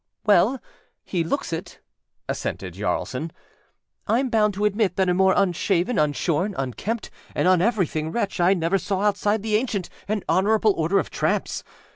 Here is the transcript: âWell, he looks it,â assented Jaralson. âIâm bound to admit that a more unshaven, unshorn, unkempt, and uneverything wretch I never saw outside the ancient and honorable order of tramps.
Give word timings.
âWell, 0.27 0.59
he 1.03 1.23
looks 1.23 1.53
it,â 1.53 1.77
assented 2.27 2.73
Jaralson. 2.73 3.29
âIâm 4.09 4.31
bound 4.31 4.55
to 4.55 4.65
admit 4.65 4.95
that 4.95 5.09
a 5.09 5.13
more 5.13 5.35
unshaven, 5.37 5.99
unshorn, 5.99 6.55
unkempt, 6.57 7.11
and 7.35 7.47
uneverything 7.47 8.11
wretch 8.11 8.39
I 8.39 8.55
never 8.55 8.79
saw 8.79 9.01
outside 9.01 9.43
the 9.43 9.55
ancient 9.57 9.91
and 10.07 10.25
honorable 10.27 10.73
order 10.75 10.97
of 10.97 11.11
tramps. 11.11 11.63